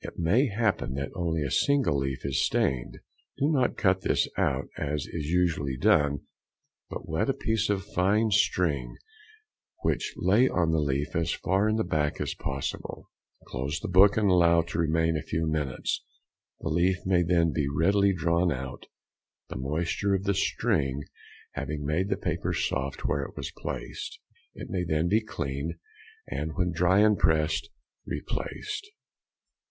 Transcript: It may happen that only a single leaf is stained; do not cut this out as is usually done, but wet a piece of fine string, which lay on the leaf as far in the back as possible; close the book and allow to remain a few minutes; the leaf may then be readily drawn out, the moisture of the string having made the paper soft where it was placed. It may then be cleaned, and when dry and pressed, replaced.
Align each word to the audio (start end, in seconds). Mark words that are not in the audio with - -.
It 0.00 0.18
may 0.18 0.46
happen 0.46 0.94
that 0.94 1.10
only 1.14 1.42
a 1.42 1.50
single 1.50 1.98
leaf 1.98 2.24
is 2.24 2.42
stained; 2.42 3.00
do 3.36 3.52
not 3.52 3.76
cut 3.76 4.00
this 4.00 4.26
out 4.38 4.66
as 4.78 5.04
is 5.08 5.26
usually 5.26 5.76
done, 5.76 6.20
but 6.88 7.06
wet 7.06 7.28
a 7.28 7.34
piece 7.34 7.68
of 7.68 7.84
fine 7.84 8.30
string, 8.30 8.96
which 9.82 10.14
lay 10.16 10.48
on 10.48 10.70
the 10.70 10.78
leaf 10.80 11.14
as 11.14 11.34
far 11.34 11.68
in 11.68 11.76
the 11.76 11.84
back 11.84 12.18
as 12.18 12.32
possible; 12.32 13.10
close 13.46 13.78
the 13.80 13.88
book 13.88 14.16
and 14.16 14.30
allow 14.30 14.62
to 14.62 14.78
remain 14.78 15.18
a 15.18 15.22
few 15.22 15.46
minutes; 15.46 16.02
the 16.60 16.70
leaf 16.70 17.04
may 17.04 17.22
then 17.22 17.52
be 17.52 17.66
readily 17.68 18.14
drawn 18.14 18.50
out, 18.50 18.86
the 19.50 19.56
moisture 19.58 20.14
of 20.14 20.24
the 20.24 20.32
string 20.32 21.04
having 21.52 21.84
made 21.84 22.08
the 22.08 22.16
paper 22.16 22.54
soft 22.54 23.04
where 23.04 23.20
it 23.20 23.36
was 23.36 23.52
placed. 23.58 24.18
It 24.54 24.70
may 24.70 24.84
then 24.84 25.08
be 25.08 25.20
cleaned, 25.20 25.74
and 26.26 26.54
when 26.54 26.72
dry 26.72 27.00
and 27.00 27.18
pressed, 27.18 27.68
replaced. 28.06 28.90